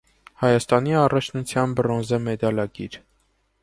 [0.43, 3.03] Հայաստանի առաջնության բրոնզե մեդալակիր։